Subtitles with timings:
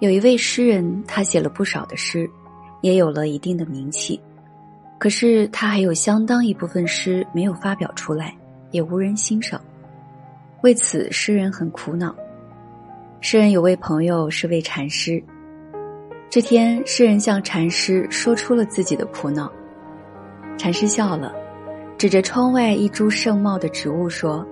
[0.00, 2.28] 有一位诗人，他写了不少的诗，
[2.80, 4.18] 也有了一定的名气。
[4.98, 8.34] 可是他还有相当一部分诗没有发表出来，
[8.70, 9.60] 也无人欣赏。
[10.62, 12.14] 为此，诗人很苦恼。
[13.20, 15.22] 诗人有位朋友是位禅师。
[16.30, 19.52] 这天，诗人向禅师说出了自己的苦恼。
[20.56, 21.34] 禅师笑了，
[21.98, 24.46] 指着窗外一株盛茂的植物说：“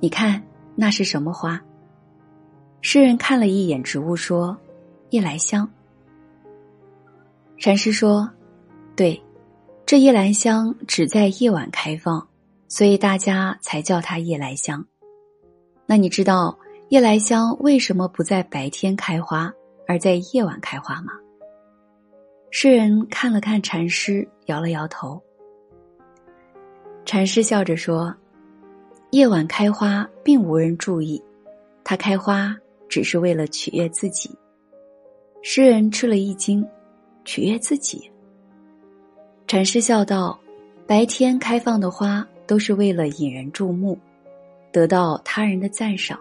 [0.00, 0.42] 你看，
[0.74, 1.60] 那是什么花？”
[2.82, 4.56] 诗人看了一眼植物，说
[5.10, 5.70] ：“夜来香。”
[7.58, 8.30] 禅师说
[8.96, 9.22] ：“对，
[9.84, 12.26] 这夜来香只在夜晚开放，
[12.68, 14.86] 所以大家才叫它夜来香。
[15.84, 19.52] 那你知道夜来香为什么不在白天开花，
[19.86, 21.12] 而在夜晚开花吗？”
[22.50, 25.22] 诗人看了看禅师，摇了摇头。
[27.04, 28.14] 禅师笑着说
[29.10, 31.22] ：“夜晚开花，并无人注意，
[31.84, 32.56] 它开花。”
[32.90, 34.36] 只是为了取悦自己，
[35.42, 36.66] 诗人吃了一惊，
[37.24, 38.10] 取悦自己。
[39.46, 40.36] 禅师笑道
[40.88, 43.96] ：“白天开放的花都是为了引人注目，
[44.72, 46.18] 得到他人的赞赏，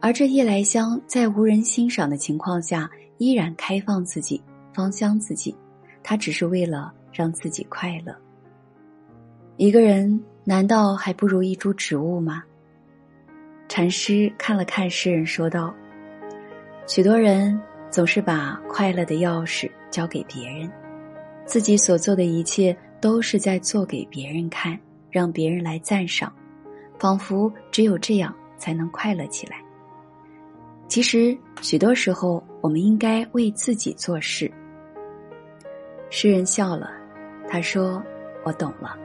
[0.00, 5.54] 而这夜来香在无人欣赏的情况下依然开放自己，芳香自己，
[6.02, 8.16] 它只是为了让自己快乐。
[9.58, 12.42] 一个人难道还不如一株植物吗？”
[13.68, 15.74] 禅师看了看诗人，说道
[16.86, 20.70] ：“许多人总是把快乐的钥匙交给别人，
[21.44, 24.78] 自己所做的一切都是在做给别人看，
[25.10, 26.32] 让别人来赞赏，
[26.96, 29.56] 仿佛只有这样才能快乐起来。
[30.86, 34.48] 其实，许多时候我们应该为自己做事。”
[36.08, 36.92] 诗人笑了，
[37.48, 38.00] 他说
[38.46, 38.96] ：“我懂了，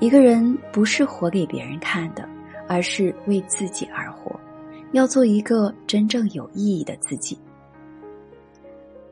[0.00, 2.28] 一个人不是活给别人看的。”
[2.68, 4.34] 而是为自己而活，
[4.90, 7.38] 要做一个真正有意义的自己。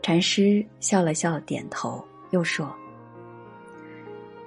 [0.03, 2.75] 禅师笑了笑，点头，又说：“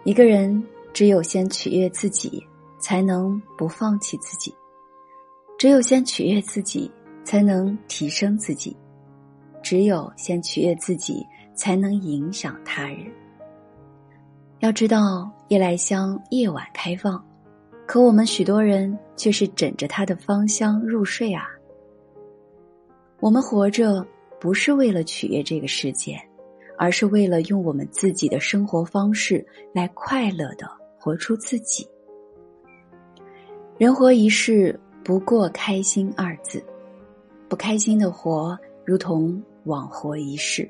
[0.04, 0.62] 一个人
[0.92, 2.46] 只有先取悦自己，
[2.80, 4.54] 才能不放弃自己；
[5.58, 6.92] 只有先取悦自己，
[7.24, 8.76] 才能提升自己；
[9.64, 13.06] 只有先取悦自己，才能影响他人。
[14.60, 17.24] 要知道，夜来香夜晚开放。”
[17.88, 21.48] 可我们许多人却是枕着它的芳香入睡啊！
[23.22, 24.06] 我们活着
[24.42, 26.20] 不是为了取悦这个世界，
[26.78, 30.70] 而是为了用我们自己的生活方式来快乐的
[31.00, 31.88] 活出自己。
[33.78, 36.62] 人活一世，不过开心二字，
[37.48, 40.70] 不开心的活，如同枉活一世。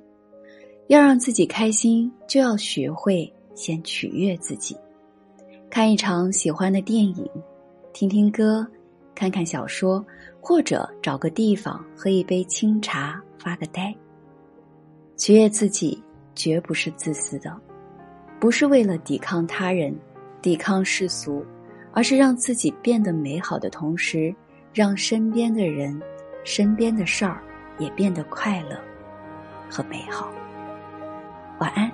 [0.86, 4.78] 要让自己开心，就要学会先取悦自己。
[5.68, 7.28] 看一场喜欢的电影，
[7.91, 8.66] 听听歌，
[9.16, 10.06] 看看小说，
[10.40, 13.94] 或者找个地方喝一杯清茶，发个呆。
[15.18, 16.01] 取悦自己
[16.35, 17.53] 绝不是自私的，
[18.40, 19.94] 不是为了抵抗他人、
[20.41, 21.44] 抵抗世俗，
[21.91, 24.34] 而是让自己变得美好的同时，
[24.72, 26.00] 让身边的人、
[26.44, 27.41] 身边的事儿
[27.79, 28.79] 也变得快乐
[29.68, 30.31] 和美好。
[31.59, 31.91] 晚安。